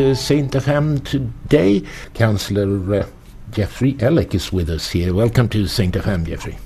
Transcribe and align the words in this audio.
uh. 0.00 0.14
FM 0.14 1.04
today. 1.04 1.82
Councillor 2.14 3.00
uh, 3.00 3.06
Jeffrey 3.50 3.94
Ellick 3.94 4.34
is 4.34 4.52
with 4.52 4.70
us 4.70 4.90
here. 4.90 5.12
Welcome 5.12 5.48
to. 5.50 5.64
FM, 5.64 6.26
Jeffrey. 6.26 6.58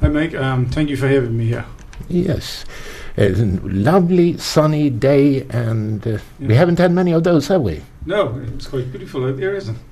Hi, 0.00 0.08
Mike. 0.08 0.34
Um, 0.34 0.66
thank 0.66 0.90
you 0.90 0.96
for 0.96 1.08
having 1.08 1.36
me 1.36 1.46
here. 1.46 1.64
Yes. 2.08 2.64
It's 3.16 3.40
a 3.40 3.44
lovely 3.62 4.38
sunny 4.38 4.90
day, 4.90 5.42
and 5.50 6.06
uh, 6.06 6.18
we 6.40 6.54
haven't 6.54 6.78
had 6.78 6.92
many 6.92 7.12
of 7.12 7.24
those, 7.24 7.48
have 7.48 7.62
we? 7.62 7.82
No, 8.06 8.42
it's 8.54 8.66
quite 8.66 8.90
beautiful 8.90 9.24
out 9.26 9.36
there, 9.36 9.54
isn't 9.54 9.76
it? 9.76 9.82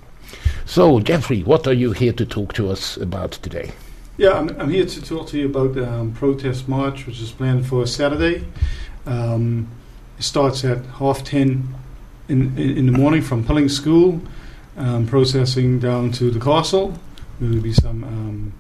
So, 0.65 1.01
Jeffrey, 1.01 1.43
what 1.43 1.67
are 1.67 1.73
you 1.73 1.93
here 1.93 2.13
to 2.13 2.25
talk 2.25 2.53
to 2.55 2.71
us 2.71 2.97
about 2.97 3.33
today? 3.33 3.73
Yeah, 4.17 4.33
I'm, 4.33 4.49
I'm 4.61 4.71
here 4.71 4.87
to 4.87 5.03
talk 5.03 5.29
to 5.29 5.39
you 5.39 5.47
about 5.47 5.75
the 5.75 5.91
um, 5.91 6.13
protest 6.13 6.69
march, 6.69 7.07
which 7.07 7.21
is 7.21 7.33
planned 7.33 7.67
for 7.67 7.87
Saturday. 7.87 8.45
Um, 9.07 9.69
it 10.19 10.25
starts 10.25 10.65
at 10.65 10.85
half 10.87 11.25
ten 11.25 11.75
in, 12.31 12.57
in, 12.57 12.87
the 12.87 12.93
morning 12.93 13.23
from 13.23 13.45
Pilling 13.45 13.69
School, 13.69 14.21
um, 14.77 15.07
processing 15.07 15.81
down 15.81 16.13
to 16.13 16.31
the 16.31 16.39
castle. 16.39 16.97
There 17.41 17.51
will 17.51 17.61
be 17.61 17.73
some 17.73 18.05
um, 18.05 18.53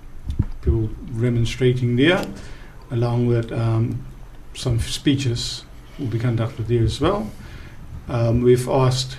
people 0.61 0.91
remonstrating 1.13 1.95
there, 1.95 2.27
along 2.91 3.29
with 3.29 3.53
um, 3.53 4.05
some 4.55 4.81
speeches 4.81 5.65
will 5.99 6.09
be 6.09 6.19
conducted 6.19 6.67
there 6.67 6.83
as 6.83 7.01
well. 7.01 7.31
Um, 8.09 8.43
we've 8.43 8.69
asked 8.69 9.17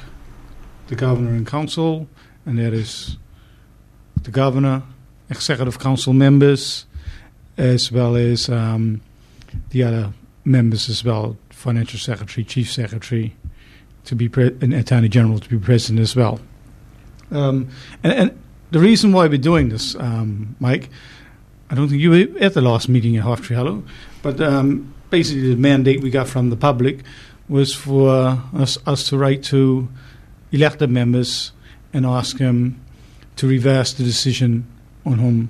the 0.88 0.96
governor 0.96 1.32
and 1.32 1.48
council, 1.48 2.10
and 2.46 2.60
that 2.60 2.74
is 2.74 3.18
the 4.22 4.32
governor, 4.32 4.84
executive 5.30 5.80
council 5.80 6.12
members, 6.12 6.86
as 7.58 7.90
well 7.90 8.18
as 8.18 8.50
um, 8.50 9.00
the 9.70 9.84
other 9.84 10.14
members 10.44 10.90
as 10.90 11.06
well, 11.06 11.38
financial 11.50 12.00
secretary, 12.00 12.44
chief 12.44 12.70
secretary, 12.70 13.36
to 14.06 14.16
be 14.16 14.30
pre- 14.30 14.56
and 14.62 14.74
attorney 14.74 15.10
general 15.10 15.40
to 15.40 15.50
be 15.50 15.58
president 15.58 16.00
as 16.00 16.16
well. 16.16 16.40
Um, 17.32 17.70
and, 18.04 18.14
and 18.14 18.40
the 18.72 18.80
reason 18.80 19.12
why 19.14 19.28
we're 19.28 19.38
doing 19.38 19.70
this, 19.70 19.96
um, 19.96 20.56
Mike, 20.60 20.90
I 21.70 21.76
don't 21.76 21.88
think 21.88 22.02
you 22.02 22.10
were 22.10 22.40
at 22.40 22.54
the 22.54 22.62
last 22.62 22.90
meeting 22.90 23.16
at 23.16 23.24
Half 23.24 23.48
Hollow, 23.48 23.84
but 24.22 24.42
um, 24.42 24.94
basically 25.10 25.50
the 25.50 25.56
mandate 25.56 26.02
we 26.02 26.10
got 26.10 26.28
from 26.28 26.50
the 26.50 26.58
public 26.58 27.00
was 27.48 27.74
for 27.74 28.42
us, 28.54 28.78
us 28.86 29.08
to 29.10 29.18
write 29.18 29.44
to 29.44 29.88
elected 30.52 30.90
members 30.90 31.52
and 31.94 32.06
ask 32.06 32.38
them 32.38 32.80
to 33.36 33.48
reverse 33.48 33.94
the 33.94 34.04
decision 34.04 34.66
on 35.06 35.20
home 35.20 35.50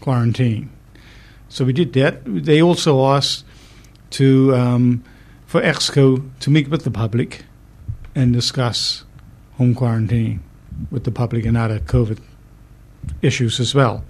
quarantine. 0.00 0.70
So 1.48 1.64
we 1.64 1.72
did 1.72 1.92
that. 1.94 2.22
They 2.24 2.62
also 2.62 3.04
asked 3.06 3.44
to 4.10 4.54
um, 4.54 5.04
for 5.46 5.60
EXCO 5.60 6.30
to 6.40 6.50
meet 6.50 6.68
with 6.68 6.84
the 6.84 6.90
public 6.90 7.44
and 8.16 8.32
discuss 8.32 9.04
home 9.58 9.74
quarantine 9.74 10.42
with 10.90 11.04
the 11.04 11.12
public 11.12 11.44
and 11.44 11.56
other 11.56 11.78
COVID 11.78 12.18
issues 13.22 13.60
as 13.60 13.74
well. 13.74 14.04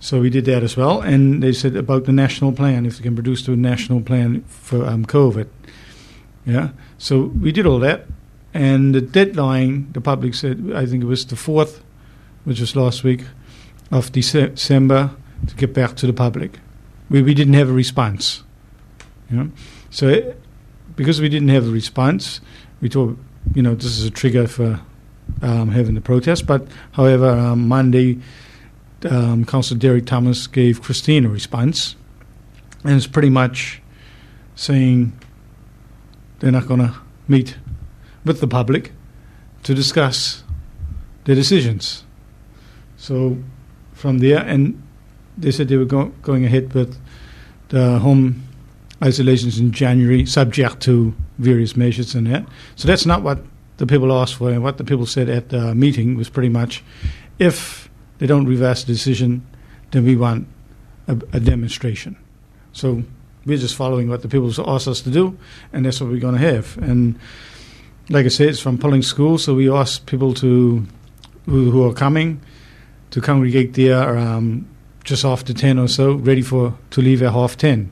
So 0.00 0.20
we 0.20 0.30
did 0.30 0.46
that 0.46 0.62
as 0.62 0.76
well, 0.76 1.02
and 1.02 1.42
they 1.42 1.52
said 1.52 1.76
about 1.76 2.06
the 2.06 2.12
national 2.12 2.52
plan 2.52 2.86
if 2.86 2.96
they 2.96 3.02
can 3.02 3.14
produce 3.14 3.44
the 3.44 3.54
national 3.54 4.00
plan 4.00 4.42
for 4.48 4.86
um, 4.86 5.04
COVID. 5.04 5.46
Yeah, 6.46 6.70
so 6.96 7.24
we 7.24 7.52
did 7.52 7.66
all 7.66 7.78
that, 7.80 8.06
and 8.54 8.94
the 8.94 9.02
deadline 9.02 9.92
the 9.92 10.00
public 10.00 10.32
said 10.34 10.72
I 10.74 10.86
think 10.86 11.02
it 11.02 11.06
was 11.06 11.26
the 11.26 11.36
fourth, 11.36 11.84
which 12.44 12.60
was 12.60 12.74
last 12.74 13.04
week, 13.04 13.24
of 13.90 14.10
Dece- 14.10 14.54
December 14.54 15.10
to 15.46 15.54
get 15.54 15.74
back 15.74 15.96
to 15.96 16.06
the 16.06 16.14
public. 16.14 16.58
We 17.10 17.22
we 17.22 17.34
didn't 17.34 17.54
have 17.54 17.68
a 17.68 17.74
response. 17.74 18.42
You 19.30 19.36
know, 19.36 19.50
so 19.90 20.08
it, 20.08 20.40
because 20.96 21.20
we 21.20 21.28
didn't 21.28 21.50
have 21.50 21.68
a 21.68 21.70
response, 21.70 22.40
we 22.80 22.88
thought 22.88 23.18
you 23.54 23.62
know 23.62 23.74
this 23.74 23.98
is 23.98 24.04
a 24.04 24.10
trigger 24.10 24.46
for 24.46 24.80
um, 25.42 25.70
having 25.70 25.94
the 25.94 26.00
protest. 26.00 26.46
But 26.46 26.66
however, 26.92 27.28
um, 27.28 27.68
Monday, 27.68 28.18
um, 29.08 29.44
Councillor 29.44 29.78
Derek 29.78 30.06
Thomas 30.06 30.46
gave 30.46 30.82
Christine 30.82 31.24
a 31.24 31.28
response, 31.28 31.96
and 32.84 32.94
it's 32.94 33.06
pretty 33.06 33.30
much 33.30 33.80
saying 34.54 35.12
they're 36.40 36.52
not 36.52 36.66
going 36.66 36.80
to 36.80 36.94
meet 37.28 37.56
with 38.24 38.40
the 38.40 38.46
public 38.46 38.92
to 39.62 39.74
discuss 39.74 40.42
their 41.24 41.34
decisions. 41.34 42.04
So 42.96 43.38
from 43.94 44.18
there, 44.18 44.38
and 44.38 44.82
they 45.38 45.50
said 45.50 45.68
they 45.68 45.76
were 45.76 45.84
go- 45.86 46.12
going 46.22 46.44
ahead 46.44 46.74
with 46.74 46.98
the 47.68 47.98
home 47.98 48.42
isolations 49.02 49.58
in 49.58 49.72
January, 49.72 50.26
subject 50.26 50.80
to 50.82 51.14
various 51.38 51.76
measures 51.76 52.14
and 52.14 52.26
that. 52.26 52.46
So 52.76 52.86
that's 52.86 53.06
not 53.06 53.22
what 53.22 53.42
the 53.78 53.86
people 53.86 54.12
asked 54.12 54.34
for, 54.34 54.50
and 54.50 54.62
what 54.62 54.76
the 54.76 54.84
people 54.84 55.06
said 55.06 55.28
at 55.28 55.48
the 55.48 55.74
meeting 55.74 56.16
was 56.16 56.28
pretty 56.28 56.50
much, 56.50 56.84
if 57.38 57.88
they 58.18 58.26
don't 58.26 58.46
reverse 58.46 58.84
the 58.84 58.92
decision, 58.92 59.46
then 59.92 60.04
we 60.04 60.16
want 60.16 60.46
a, 61.08 61.12
a 61.32 61.40
demonstration. 61.40 62.16
So 62.72 63.02
we're 63.46 63.56
just 63.56 63.74
following 63.74 64.08
what 64.08 64.20
the 64.20 64.28
people 64.28 64.52
asked 64.68 64.86
us 64.86 65.00
to 65.00 65.10
do, 65.10 65.38
and 65.72 65.86
that's 65.86 66.00
what 66.00 66.10
we're 66.10 66.20
going 66.20 66.36
to 66.36 66.52
have. 66.52 66.76
And 66.78 67.18
like 68.10 68.26
I 68.26 68.28
said, 68.28 68.48
it's 68.50 68.60
from 68.60 68.76
Pilling 68.76 69.02
School, 69.02 69.38
so 69.38 69.54
we 69.54 69.70
ask 69.70 70.04
people 70.04 70.34
to 70.34 70.86
who, 71.46 71.70
who 71.70 71.88
are 71.88 71.94
coming 71.94 72.42
to 73.12 73.20
congregate 73.20 73.74
there 73.74 74.16
um, 74.18 74.68
just 75.04 75.24
after 75.24 75.54
ten 75.54 75.78
or 75.78 75.88
so, 75.88 76.12
ready 76.12 76.42
for 76.42 76.76
to 76.90 77.00
leave 77.00 77.22
at 77.22 77.32
half 77.32 77.56
ten. 77.56 77.90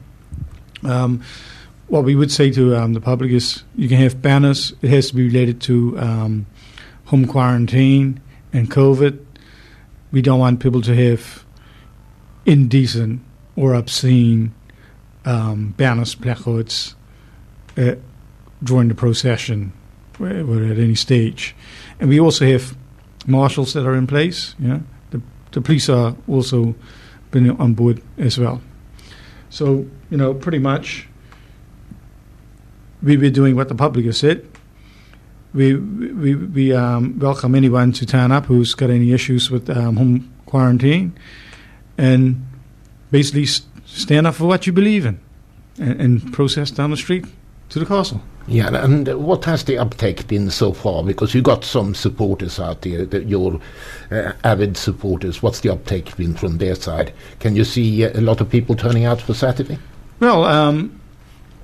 Um, 0.84 1.22
what 1.88 2.04
we 2.04 2.14
would 2.14 2.30
say 2.30 2.50
to 2.52 2.76
um, 2.76 2.92
the 2.92 3.00
public 3.00 3.30
is 3.30 3.64
you 3.74 3.88
can 3.88 3.98
have 3.98 4.20
banners. 4.20 4.74
It 4.82 4.90
has 4.90 5.08
to 5.08 5.14
be 5.14 5.26
related 5.26 5.60
to 5.62 5.98
um, 5.98 6.46
home 7.06 7.26
quarantine 7.26 8.20
and 8.52 8.70
COVID. 8.70 9.18
We 10.12 10.22
don't 10.22 10.38
want 10.38 10.60
people 10.60 10.82
to 10.82 10.94
have 10.94 11.44
indecent 12.44 13.20
or 13.56 13.74
obscene 13.74 14.54
um, 15.24 15.74
banners, 15.76 16.14
placards 16.14 16.94
uh, 17.76 17.94
during 18.62 18.88
the 18.88 18.94
procession 18.94 19.72
or 20.20 20.26
at 20.26 20.78
any 20.78 20.94
stage. 20.94 21.54
And 22.00 22.08
we 22.08 22.20
also 22.20 22.46
have 22.46 22.76
marshals 23.26 23.72
that 23.74 23.86
are 23.86 23.94
in 23.94 24.06
place. 24.06 24.54
Yeah, 24.58 24.80
the, 25.10 25.20
the 25.52 25.60
police 25.60 25.88
are 25.88 26.16
also 26.26 26.74
been 27.30 27.50
on 27.50 27.74
board 27.74 28.02
as 28.16 28.38
well. 28.38 28.60
So 29.50 29.86
you 30.10 30.16
know, 30.16 30.34
pretty 30.34 30.58
much, 30.58 31.08
we 33.02 33.16
were 33.16 33.30
doing 33.30 33.56
what 33.56 33.68
the 33.68 33.74
public 33.74 34.04
has 34.06 34.18
said. 34.18 34.46
We 35.54 35.74
we 35.74 36.34
we 36.34 36.72
um, 36.74 37.18
welcome 37.18 37.54
anyone 37.54 37.92
to 37.92 38.06
turn 38.06 38.32
up 38.32 38.46
who's 38.46 38.74
got 38.74 38.90
any 38.90 39.12
issues 39.12 39.50
with 39.50 39.70
um, 39.70 39.96
home 39.96 40.32
quarantine, 40.46 41.18
and 41.96 42.46
basically 43.10 43.46
stand 43.46 44.26
up 44.26 44.34
for 44.34 44.44
what 44.44 44.66
you 44.66 44.72
believe 44.72 45.06
in, 45.06 45.18
and, 45.78 46.00
and 46.00 46.32
process 46.32 46.70
down 46.70 46.90
the 46.90 46.96
street 46.96 47.24
to 47.70 47.78
the 47.78 47.86
castle. 47.86 48.20
Yeah, 48.48 48.82
and 48.82 49.06
what 49.22 49.44
has 49.44 49.64
the 49.64 49.76
uptake 49.76 50.26
been 50.26 50.50
so 50.50 50.72
far? 50.72 51.04
Because 51.04 51.34
you 51.34 51.42
got 51.42 51.64
some 51.64 51.94
supporters 51.94 52.58
out 52.58 52.80
there, 52.80 53.04
the, 53.04 53.22
your 53.22 53.60
uh, 54.10 54.32
avid 54.42 54.78
supporters. 54.78 55.42
What's 55.42 55.60
the 55.60 55.70
uptake 55.70 56.16
been 56.16 56.34
from 56.34 56.56
their 56.56 56.74
side? 56.74 57.12
Can 57.40 57.56
you 57.56 57.64
see 57.64 58.06
uh, 58.06 58.18
a 58.18 58.22
lot 58.22 58.40
of 58.40 58.48
people 58.48 58.74
turning 58.74 59.04
out 59.04 59.20
for 59.20 59.34
Saturday? 59.34 59.78
Well, 60.18 60.44
um, 60.44 60.98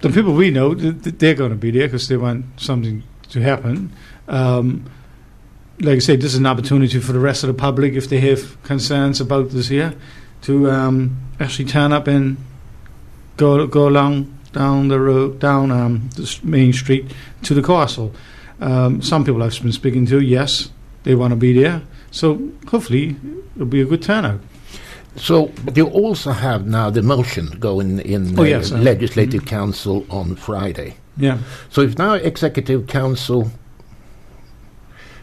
the 0.03 0.11
people 0.11 0.35
we 0.35 0.51
know, 0.51 0.75
th- 0.75 1.03
th- 1.03 1.17
they're 1.17 1.35
going 1.35 1.53
to 1.53 1.57
be 1.57 1.71
there 1.71 1.87
because 1.87 2.07
they 2.09 2.19
want 2.19 2.45
something 2.61 3.03
to 3.31 3.41
happen. 3.41 3.91
Um, 4.29 4.85
like 5.81 5.97
I 5.97 6.01
said, 6.01 6.21
this 6.21 6.35
is 6.35 6.39
an 6.39 6.47
opportunity 6.47 7.01
for 7.01 7.13
the 7.13 7.19
rest 7.19 7.45
of 7.45 7.49
the 7.49 7.55
public, 7.55 7.95
if 7.95 8.11
they 8.11 8.21
have 8.21 8.63
concerns 8.63 9.23
about 9.23 9.51
this 9.51 9.69
here, 9.69 9.95
to 10.43 10.71
um, 10.71 11.19
actually 11.41 11.65
turn 11.65 11.93
up 11.95 12.07
and 12.07 12.37
go 13.39 13.67
go 13.67 13.89
along 13.89 14.39
down 14.55 14.89
the 14.89 14.99
road, 14.99 15.39
down 15.39 15.71
um, 15.71 16.09
the 16.17 16.41
main 16.43 16.73
street 16.73 17.13
to 17.43 17.55
the 17.55 17.63
castle. 17.63 18.15
Um, 18.61 19.03
some 19.03 19.25
people 19.25 19.43
I've 19.43 19.61
been 19.61 19.73
speaking 19.73 20.07
to, 20.07 20.21
yes, 20.21 20.71
they 21.03 21.15
want 21.15 21.33
to 21.33 21.37
be 21.37 21.53
there. 21.53 21.83
So 22.11 22.41
hopefully 22.69 23.17
it'll 23.57 23.67
be 23.67 23.83
a 23.83 23.85
good 23.85 24.03
turnout. 24.03 24.41
So, 25.17 25.53
but 25.65 25.77
you 25.77 25.87
also 25.87 26.33
have 26.33 26.67
now 26.67 26.91
the 26.91 27.03
motion 27.03 27.47
going 27.61 28.01
in 28.01 28.39
Oh, 28.39 28.43
uh, 28.43 28.47
yes, 28.47 28.73
uh, 28.73 28.79
Legislative 28.79 29.45
Council 29.47 30.05
on 30.11 30.35
Friday. 30.37 30.97
Yeah. 31.17 31.39
So 31.71 31.83
if 31.83 31.99
now 31.99 32.15
Executive 32.15 32.89
Council, 32.89 33.51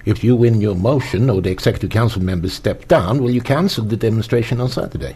if 0.05 0.23
you 0.23 0.35
win 0.35 0.61
your 0.61 0.75
motion 0.75 1.29
or 1.29 1.41
the 1.41 1.51
Executive 1.51 1.89
Council 1.89 2.21
members 2.21 2.53
step 2.53 2.87
down, 2.87 3.21
will 3.21 3.31
you 3.31 3.41
cancel 3.41 3.83
the 3.83 3.97
demonstration 3.97 4.61
on 4.61 4.69
Saturday? 4.69 5.15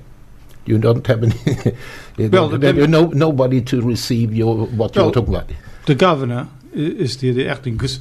You 0.65 0.77
don't 0.79 1.05
have 1.07 1.23
any. 1.23 1.35
you 2.17 2.29
Well, 2.29 2.49
don't- 2.49 2.51
the 2.51 2.57
dem- 2.59 2.77
you 2.77 2.87
no, 2.87 3.07
nobody 3.07 3.61
to 3.61 3.81
receive 3.81 4.33
your 4.33 4.65
what 4.67 4.95
Well, 4.95 5.05
you're 5.05 5.13
talking 5.13 5.33
about. 5.35 5.49
the 5.85 5.95
governor 5.95 6.47
is 6.73 7.17
the, 7.17 7.31
the 7.31 7.47
acting 7.47 7.73
because 7.77 7.99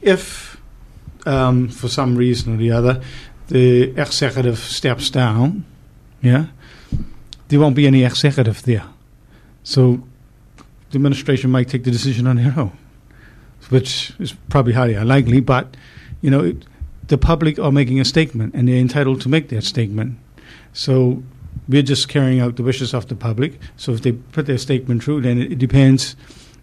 if 0.00 0.56
um, 1.26 1.68
for 1.68 1.88
some 1.88 2.16
reason 2.16 2.54
or 2.54 2.56
the 2.56 2.70
other 2.72 3.00
the 3.48 3.90
executive 4.00 4.58
steps 4.58 5.10
down, 5.10 5.64
yeah, 6.22 6.46
there 7.48 7.60
won't 7.60 7.76
be 7.76 7.86
any 7.86 8.04
executive 8.04 8.62
there, 8.62 8.84
so 9.62 10.02
the 10.90 10.96
administration 10.96 11.50
might 11.50 11.68
take 11.68 11.84
the 11.84 11.90
decision 11.90 12.26
on 12.26 12.36
their 12.36 12.54
own. 12.56 12.72
which 13.70 14.12
is 14.18 14.32
probably 14.48 14.72
highly 14.72 14.94
unlikely. 14.94 15.40
But 15.40 15.76
you 16.22 16.30
know, 16.30 16.40
it, 16.44 16.64
the 17.08 17.18
public 17.18 17.58
are 17.58 17.72
making 17.72 18.00
a 18.00 18.04
statement, 18.04 18.54
and 18.54 18.66
they're 18.68 18.76
entitled 18.80 19.20
to 19.22 19.28
make 19.28 19.48
that 19.50 19.64
statement. 19.64 20.18
So 20.72 21.22
we're 21.68 21.82
just 21.82 22.08
carrying 22.08 22.40
out 22.40 22.56
the 22.56 22.62
wishes 22.62 22.94
of 22.94 23.08
the 23.08 23.14
public. 23.14 23.58
So 23.76 23.92
if 23.92 24.02
they 24.02 24.12
put 24.12 24.46
their 24.46 24.58
statement 24.58 25.04
through, 25.04 25.22
then 25.22 25.38
it, 25.40 25.58
depends. 25.58 26.16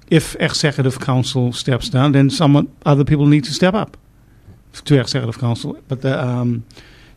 If 0.09 0.35
executive 0.39 0.99
council 0.99 1.53
steps 1.53 1.89
down, 1.89 2.11
then 2.11 2.29
someone, 2.29 2.67
other 2.85 3.03
people 3.03 3.25
need 3.25 3.43
to 3.45 3.53
step 3.53 3.73
up 3.73 3.97
to 4.73 4.99
executive 4.99 5.39
council. 5.39 5.77
But 5.87 6.01
the 6.01 6.21
um, 6.21 6.65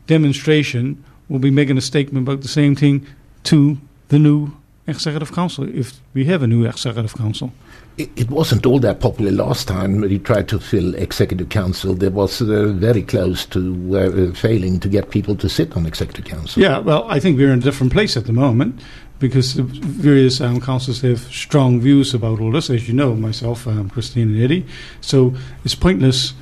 demonstration 0.06 1.02
will 1.29 1.38
be 1.38 1.50
making 1.50 1.79
a 1.79 1.81
statement 1.81 2.26
about 2.26 2.43
the 2.43 2.49
same 2.49 2.76
thing 2.76 3.06
to 3.44 3.79
the 4.08 4.19
new 4.19 4.52
executive 4.87 5.32
council 5.32 5.69
if 5.69 6.00
we 6.12 6.25
have 6.25 6.43
a 6.43 6.46
new 6.46 6.67
executive 6.67 7.14
council. 7.14 7.52
It, 7.99 8.11
it 8.17 8.31
wasn't 8.31 8.67
all 8.67 8.81
that 8.81 9.00
popular 9.00 9.31
last 9.31 9.69
time 9.69 10.00
when 10.00 10.11
you 10.11 10.19
tried 10.19 10.49
to 10.49 10.58
fill 10.58 10.94
executive 10.94 11.50
council. 11.50 11.94
There 11.94 12.11
was 12.11 12.40
uh, 12.40 12.73
very 12.75 13.02
close 13.02 13.46
to 13.46 13.96
uh, 13.96 14.34
failing 14.34 14.81
to 14.81 14.88
get 14.88 15.11
people 15.11 15.37
to 15.37 15.49
sit 15.49 15.76
on 15.76 15.87
executive 15.87 16.25
council. 16.25 16.62
Yeah, 16.62 16.79
well, 16.79 17.05
I 17.08 17.20
think 17.20 17.38
we're 17.38 17.52
in 17.52 17.58
a 17.58 17.62
different 17.62 17.93
place 17.93 18.17
at 18.17 18.26
the 18.26 18.32
moment 18.32 18.81
because 19.19 19.55
the 19.55 19.62
various 19.62 20.40
um, 20.40 20.61
councils 20.61 21.00
have 21.02 21.20
strong 21.32 21.81
views 21.81 22.12
about 22.12 22.40
all 22.40 22.50
this, 22.50 22.69
as 22.70 22.88
you 22.88 22.94
know, 22.94 23.14
myself, 23.14 23.69
um, 23.69 23.88
Christine, 23.88 24.34
and 24.34 24.43
Eddie. 24.43 24.67
So 25.00 25.34
it's 25.64 25.76
pointless, 25.76 26.34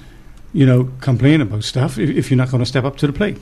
you 0.54 0.64
know, 0.64 0.90
complaining 1.02 1.42
about 1.42 1.64
stuff 1.64 1.98
if, 1.98 2.08
if 2.08 2.30
you're 2.30 2.38
not 2.38 2.50
going 2.50 2.62
to 2.62 2.66
step 2.66 2.84
up 2.84 2.96
to 2.98 3.06
the 3.06 3.12
plate. 3.12 3.36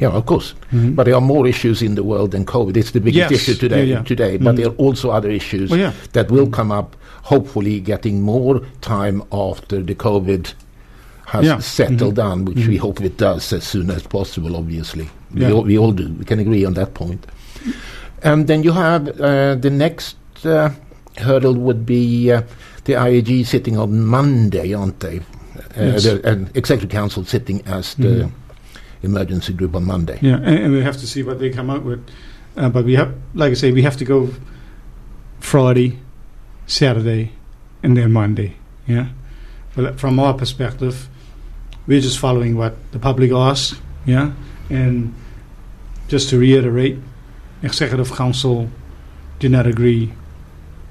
Yeah, 0.00 0.08
of 0.16 0.24
course. 0.26 0.54
Mhm. 0.72 0.94
But 0.96 1.04
there 1.04 1.14
are 1.14 1.20
more 1.20 1.46
issues 1.46 1.82
in 1.82 1.94
the 1.94 2.02
world 2.02 2.30
than 2.30 2.44
COVID. 2.44 2.76
It's 2.76 2.90
the 2.92 3.00
biggest 3.00 3.30
Yes. 3.30 3.40
issue 3.48 3.54
today. 3.54 3.84
Yeah, 3.84 3.96
yeah. 3.98 4.02
Today, 4.02 4.36
but 4.38 4.54
Mhm. 4.54 4.56
there 4.56 4.66
are 4.68 4.76
also 4.86 5.10
other 5.10 5.30
issues 5.30 5.70
Well, 5.70 5.78
yeah. 5.80 5.92
that 6.12 6.30
will 6.30 6.46
come 6.48 6.72
up. 6.72 6.96
Hopefully, 7.22 7.80
getting 7.80 8.22
more 8.22 8.62
time 8.80 9.22
after 9.30 9.82
the 9.82 9.94
COVID 9.94 10.54
has 11.26 11.64
settled 11.64 12.14
Mhm. 12.14 12.22
down, 12.22 12.44
which 12.44 12.66
we 12.66 12.76
Mhm. 12.76 12.80
hope 12.80 13.00
it 13.04 13.16
does 13.18 13.52
as 13.52 13.62
soon 13.64 13.90
as 13.90 14.02
possible. 14.02 14.56
Obviously, 14.56 15.08
we, 15.34 15.44
all, 15.52 15.62
we 15.64 15.78
all 15.78 15.92
do. 15.92 16.08
We 16.18 16.24
can 16.24 16.38
agree 16.40 16.64
on 16.64 16.74
that 16.74 16.94
point. 16.94 17.26
And 18.22 18.46
then 18.46 18.62
you 18.64 18.72
have 18.72 19.08
uh, 19.20 19.54
the 19.54 19.70
next 19.70 20.16
uh, 20.44 20.70
hurdle 21.18 21.54
would 21.54 21.84
be 21.86 22.32
uh, 22.32 22.42
the 22.84 22.94
IAG 22.94 23.44
sitting 23.46 23.76
on 23.78 24.04
Monday, 24.04 24.74
aren't 24.74 25.00
they? 25.00 25.18
Uh, 25.78 25.84
Yes. 25.92 26.04
the 26.04 26.14
uh, 26.28 26.36
executive 26.54 26.90
council 26.90 27.24
sitting 27.24 27.62
as 27.66 27.94
the 27.94 28.08
Mhm. 28.08 28.30
Emergency 29.02 29.52
group 29.52 29.74
on 29.74 29.84
Monday. 29.84 30.18
Yeah, 30.20 30.36
and, 30.36 30.58
and 30.58 30.72
we 30.72 30.82
have 30.82 30.96
to 30.98 31.06
see 31.06 31.22
what 31.22 31.38
they 31.38 31.50
come 31.50 31.70
out 31.70 31.82
with. 31.84 32.06
Uh, 32.56 32.68
but 32.68 32.84
we 32.84 32.94
have, 32.94 33.14
like 33.34 33.52
I 33.52 33.54
say, 33.54 33.72
we 33.72 33.82
have 33.82 33.96
to 33.98 34.04
go 34.04 34.30
Friday, 35.38 35.98
Saturday, 36.66 37.32
and 37.82 37.96
then 37.96 38.12
Monday. 38.12 38.56
Yeah, 38.86 39.08
but 39.74 40.00
from 40.00 40.18
our 40.18 40.34
perspective, 40.34 41.08
we're 41.86 42.00
just 42.00 42.18
following 42.18 42.56
what 42.56 42.74
the 42.92 42.98
public 42.98 43.32
asks. 43.32 43.80
Yeah, 44.04 44.32
and 44.68 45.14
just 46.08 46.30
to 46.30 46.38
reiterate, 46.38 46.98
executive 47.62 48.12
council 48.12 48.68
did 49.38 49.50
not 49.50 49.66
agree 49.66 50.12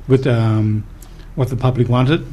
with 0.08 0.26
um, 0.26 0.86
what 1.36 1.50
the 1.50 1.56
public 1.56 1.90
wanted. 1.90 2.26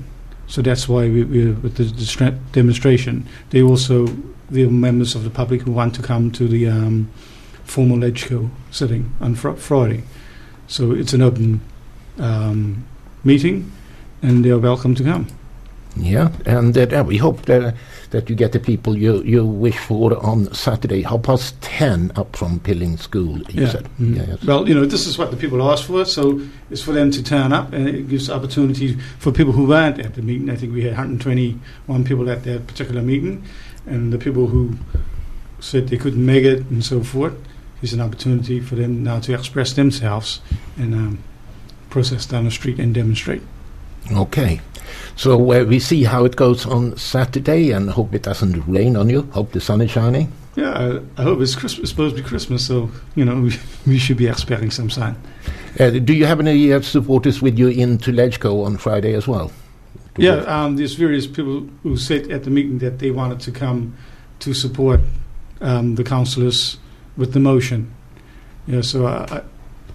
So 0.46 0.62
that's 0.62 0.88
why 0.88 1.08
we, 1.08 1.24
we 1.24 1.50
with 1.50 1.76
the 1.76 1.84
distra- 1.84 2.38
demonstration. 2.52 3.26
They 3.50 3.62
also 3.62 4.06
the 4.50 4.66
members 4.66 5.14
of 5.14 5.24
the 5.24 5.30
public 5.30 5.62
who 5.62 5.72
want 5.72 5.94
to 5.96 6.02
come 6.02 6.30
to 6.32 6.46
the 6.46 6.68
um, 6.68 7.10
formal 7.64 7.98
LegCo 7.98 8.50
sitting 8.70 9.12
on 9.20 9.34
fr- 9.34 9.52
Friday. 9.52 10.04
So 10.68 10.92
it's 10.92 11.12
an 11.12 11.22
open 11.22 11.60
um, 12.18 12.86
meeting, 13.24 13.72
and 14.22 14.44
they 14.44 14.50
are 14.50 14.58
welcome 14.58 14.94
to 14.94 15.02
come. 15.02 15.26
Yeah, 15.96 16.30
and 16.44 16.76
uh, 16.76 16.86
yeah, 16.90 17.02
we 17.02 17.16
hope 17.16 17.42
that, 17.46 17.74
that 18.10 18.28
you 18.28 18.36
get 18.36 18.52
the 18.52 18.60
people 18.60 18.96
you, 18.96 19.22
you 19.22 19.44
wish 19.46 19.78
for 19.78 20.16
on 20.24 20.52
Saturday, 20.52 21.02
half 21.02 21.22
past 21.22 21.60
10 21.62 22.12
up 22.16 22.36
from 22.36 22.60
Pilling 22.60 22.96
School, 22.98 23.38
you 23.50 23.66
said. 23.66 23.88
Mhm. 23.98 24.16
Yeah, 24.16 24.24
yes. 24.28 24.44
Well, 24.44 24.68
you 24.68 24.74
know, 24.74 24.84
this 24.84 25.06
is 25.06 25.16
what 25.18 25.30
the 25.30 25.36
people 25.36 25.70
asked 25.70 25.84
for, 25.84 26.04
so 26.04 26.40
it's 26.70 26.82
for 26.82 26.92
them 26.92 27.10
to 27.12 27.22
turn 27.22 27.52
up, 27.52 27.72
and 27.72 27.88
it 27.88 28.08
gives 28.08 28.28
opportunity 28.28 28.96
for 29.18 29.32
people 29.32 29.52
who 29.52 29.66
weren't 29.66 29.98
at 29.98 30.14
the 30.14 30.22
meeting. 30.22 30.50
I 30.50 30.56
think 30.56 30.74
we 30.74 30.82
had 30.82 30.92
121 30.92 32.04
people 32.04 32.28
at 32.30 32.44
that 32.44 32.66
particular 32.66 33.02
meeting, 33.02 33.42
and 33.86 34.12
the 34.12 34.18
people 34.18 34.48
who 34.48 34.76
said 35.60 35.88
they 35.88 35.96
couldn't 35.96 36.24
make 36.24 36.44
it 36.44 36.66
and 36.66 36.84
so 36.84 37.02
forth. 37.02 37.34
It's 37.82 37.92
an 37.92 38.00
opportunity 38.00 38.60
for 38.60 38.74
them 38.74 39.02
now 39.02 39.20
to 39.20 39.34
express 39.34 39.72
themselves 39.72 40.40
and 40.76 40.94
um, 40.94 41.18
process 41.90 42.26
down 42.26 42.44
the 42.44 42.50
street 42.50 42.78
and 42.78 42.94
demonstrate. 42.94 43.42
Okay. 44.12 44.60
So 45.16 45.52
uh, 45.52 45.64
we 45.64 45.78
see 45.78 46.04
how 46.04 46.24
it 46.24 46.36
goes 46.36 46.66
on 46.66 46.96
Saturday 46.96 47.70
and 47.70 47.90
hope 47.90 48.14
it 48.14 48.22
doesn't 48.22 48.66
rain 48.66 48.96
on 48.96 49.08
you. 49.08 49.22
Hope 49.32 49.52
the 49.52 49.60
sun 49.60 49.80
is 49.80 49.90
shining. 49.90 50.30
Yeah, 50.56 50.70
I, 50.72 51.20
I 51.20 51.24
hope 51.24 51.40
it's 51.40 51.54
Christmas. 51.54 51.82
It's 51.82 51.90
supposed 51.90 52.16
to 52.16 52.22
be 52.22 52.28
Christmas, 52.28 52.66
so 52.66 52.90
you 53.14 53.24
know 53.24 53.40
we, 53.42 53.58
we 53.86 53.98
should 53.98 54.16
be 54.16 54.26
expecting 54.26 54.70
some 54.70 54.90
sun. 54.90 55.16
Uh, 55.78 55.90
do 55.90 56.14
you 56.14 56.24
have 56.24 56.40
any 56.40 56.72
uh, 56.72 56.80
supporters 56.80 57.42
with 57.42 57.58
you 57.58 57.68
in 57.68 57.98
LegCo 57.98 58.64
on 58.64 58.78
Friday 58.78 59.14
as 59.14 59.28
well? 59.28 59.50
To 60.14 60.22
Yeah, 60.22 60.36
um, 60.44 60.76
there's 60.76 60.94
various 60.94 61.26
people 61.26 61.68
who 61.82 61.96
said 61.96 62.30
at 62.30 62.44
the 62.44 62.50
meeting 62.50 62.78
that 62.78 62.98
they 62.98 63.10
wanted 63.10 63.40
to 63.40 63.52
come 63.52 63.96
to 64.40 64.54
support 64.54 65.00
um, 65.60 65.96
the 65.96 66.04
councillors 66.04 66.78
with 67.16 67.32
the 67.34 67.40
motion. 67.40 67.94
Yeah, 68.66 68.80
so 68.80 69.06
I, 69.06 69.24
I, 69.30 69.42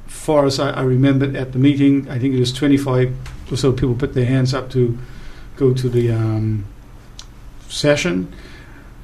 far 0.08 0.46
as 0.46 0.60
I, 0.60 0.72
I 0.72 0.82
remember 0.82 1.36
at 1.38 1.54
the 1.54 1.60
meeting, 1.60 2.08
I 2.10 2.20
think 2.20 2.36
it 2.36 2.40
was 2.40 2.54
25 2.54 3.08
or 3.08 3.14
so 3.56 3.72
people 3.72 3.96
put 3.96 4.14
their 4.14 4.26
hands 4.26 4.54
up 4.54 4.70
to 4.72 4.98
go 5.58 5.74
to 5.74 5.90
the 5.90 6.12
um, 6.12 6.66
session. 7.70 8.32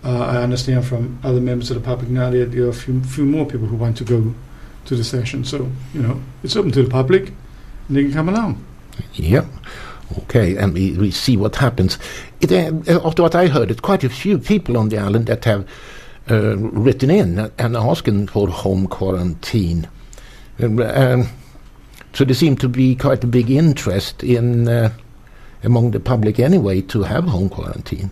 Uh, 0.04 0.20
I 0.20 0.38
understand 0.38 0.86
from 0.86 1.20
other 1.24 1.42
members 1.42 1.72
of 1.72 1.76
the 1.76 1.84
public 1.84 2.10
now 2.10 2.30
that 2.30 2.52
there 2.52 2.66
are 2.66 2.70
a 2.70 2.74
few, 2.74 3.04
few 3.04 3.26
more 3.26 3.46
people 3.46 3.68
who 3.68 3.76
want 3.76 3.98
to 3.98 4.04
go 4.04 4.34
to 4.86 4.96
the 4.96 5.04
session. 5.04 5.44
So, 5.44 5.70
you 5.94 6.02
know, 6.02 6.22
it's 6.44 6.56
open 6.56 6.72
to 6.72 6.84
the 6.84 6.90
public 6.90 7.34
and 7.88 7.98
they 7.98 8.04
can 8.04 8.14
come 8.14 8.30
along. 8.30 8.64
Yeah. 9.14 9.46
Okay, 10.20 10.56
and 10.56 10.74
we, 10.74 10.94
we 10.94 11.12
see 11.12 11.36
what 11.36 11.58
happens. 11.58 11.98
It, 12.40 12.52
uh, 12.52 13.06
after 13.06 13.24
what 13.24 13.36
I 13.36 13.48
heard, 13.48 13.70
it's 13.70 13.82
quite 13.82 14.04
a 14.04 14.10
few 14.10 14.38
people 14.38 14.78
on 14.78 14.90
the 14.90 14.98
island 14.98 15.26
that 15.26 15.44
have 15.44 15.68
uh, 16.30 16.58
written 16.58 17.10
in 17.10 17.52
and 17.58 17.76
asking 17.76 18.28
for 18.28 18.48
home 18.48 18.88
quarantine. 18.88 19.88
Um, 20.60 20.80
um, 20.80 21.28
so 22.18 22.26
there 22.26 22.34
seemed 22.34 22.60
to 22.60 22.68
be 22.68 22.96
quite 22.96 23.24
a 23.24 23.28
big 23.28 23.52
interest 23.52 24.24
in 24.24 24.68
uh, 24.68 24.92
among 25.62 25.92
the 25.92 26.00
public 26.00 26.40
anyway 26.40 26.82
to 26.82 27.04
have 27.04 27.26
home 27.26 27.48
quarantine. 27.48 28.10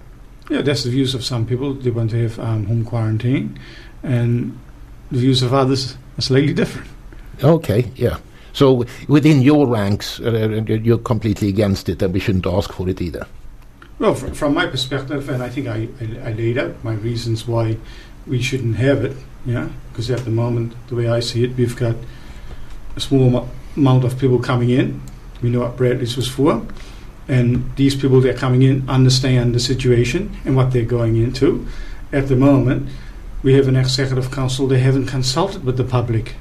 Yeah, 0.47 0.61
that's 0.61 0.83
the 0.83 0.91
views 0.91 1.15
of 1.15 1.23
some 1.23 1.47
people. 1.47 1.73
They 1.73 1.89
want 1.89 2.11
to 2.11 2.21
have 2.21 2.37
um, 2.37 2.65
home 2.67 2.85
quarantine, 2.85 3.59
and 4.03 4.59
the 5.09 5.17
views 5.17 5.41
of 5.41 5.55
others 5.55 5.97
are 6.19 6.21
slightly 6.21 6.53
different. 6.53 6.87
Okay, 7.43 7.91
yeah. 7.95 8.19
So 8.53 8.85
within 9.07 9.41
your 9.41 9.65
ranks, 9.65 10.19
uh, 10.19 10.63
you're 10.67 10.99
completely 10.99 11.49
against 11.49 11.89
it, 11.89 11.99
and 12.03 12.13
we 12.13 12.19
shouldn't 12.19 12.45
ask 12.45 12.71
for 12.73 12.87
it 12.87 13.01
either. 13.01 13.25
Well, 13.97 14.13
fr- 14.13 14.35
from 14.35 14.53
my 14.53 14.67
perspective, 14.67 15.29
and 15.29 15.41
I 15.41 15.49
think 15.49 15.65
I, 15.65 15.87
I, 15.99 16.29
I 16.29 16.33
laid 16.33 16.59
out 16.59 16.83
my 16.83 16.93
reasons 16.93 17.47
why 17.47 17.77
we 18.27 18.39
shouldn't 18.39 18.75
have 18.75 19.03
it. 19.03 19.17
Yeah, 19.47 19.69
because 19.91 20.11
at 20.11 20.25
the 20.25 20.29
moment, 20.29 20.75
the 20.89 20.95
way 20.95 21.09
I 21.09 21.21
see 21.21 21.43
it, 21.43 21.57
we've 21.57 21.75
got 21.75 21.95
a 22.95 22.99
small 22.99 23.49
amount 23.75 24.03
of 24.03 24.17
people 24.19 24.39
coming 24.39 24.69
in. 24.69 25.01
We 25.41 25.49
know 25.49 25.59
what 25.61 25.77
Bradley's 25.77 26.15
was 26.15 26.27
for, 26.27 26.65
and 27.27 27.75
these 27.75 27.95
people 27.95 28.21
that 28.21 28.35
are 28.35 28.37
coming 28.37 28.61
in 28.61 28.89
understand 28.89 29.53
the 29.53 29.59
situation 29.59 30.35
and 30.45 30.55
what 30.55 30.71
they're 30.71 30.85
going 30.85 31.17
into. 31.17 31.67
At 32.11 32.27
the 32.27 32.35
moment, 32.35 32.89
we 33.43 33.53
have 33.53 33.67
an 33.67 33.75
executive 33.75 34.31
council. 34.31 34.67
They 34.67 34.79
haven't 34.79 35.07
consulted 35.07 35.63
with 35.63 35.77
the 35.77 35.83
public 35.83 36.35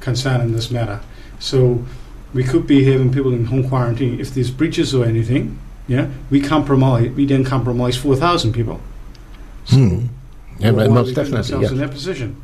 concerning 0.00 0.52
this 0.52 0.70
matter, 0.70 1.00
so 1.38 1.84
we 2.34 2.42
could 2.44 2.66
be 2.66 2.84
having 2.90 3.12
people 3.12 3.32
in 3.32 3.46
home 3.46 3.68
quarantine 3.68 4.20
if 4.20 4.34
there's 4.34 4.50
breaches 4.50 4.94
or 4.94 5.04
anything. 5.04 5.58
Yeah, 5.88 6.08
we 6.30 6.40
compromise. 6.40 7.10
We 7.10 7.26
then 7.26 7.44
compromise 7.44 7.96
four 7.96 8.16
thousand 8.16 8.52
people. 8.52 8.80
So 9.64 9.76
Hmm. 9.76 10.06
Yeah, 10.58 10.70
most 10.70 11.14
definitely. 11.14 11.62
Yeah. 11.62 11.70
in 11.70 11.76
that 11.78 11.90
position. 11.90 12.36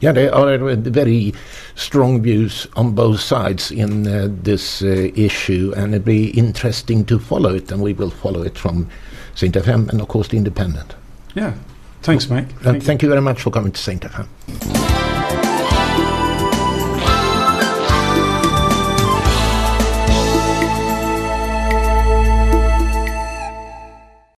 Yeah, 0.00 0.12
there 0.12 0.34
are 0.34 0.68
uh, 0.68 0.76
very 0.76 1.34
strong 1.74 2.22
views 2.22 2.66
on 2.76 2.94
both 2.94 3.20
sides 3.20 3.70
in 3.70 4.06
uh, 4.06 4.28
this 4.30 4.82
uh, 4.82 5.10
issue, 5.14 5.72
and 5.76 5.94
it'll 5.94 6.04
be 6.04 6.30
interesting 6.30 7.04
to 7.06 7.18
follow 7.18 7.54
it, 7.54 7.70
and 7.72 7.82
we 7.82 7.92
will 7.92 8.10
follow 8.10 8.42
it 8.42 8.56
from 8.56 8.88
St. 9.34 9.54
FM 9.54 9.88
and, 9.88 10.00
of 10.00 10.08
course, 10.08 10.28
the 10.28 10.36
Independent. 10.36 10.94
Yeah. 11.34 11.54
Thanks, 12.02 12.28
Mike. 12.30 12.48
And 12.64 12.82
thank 12.82 13.02
you 13.02 13.08
very 13.08 13.20
much 13.20 13.42
for 13.42 13.50
coming 13.50 13.72
to 13.72 13.80
St. 13.80 14.02
FM. 14.02 14.77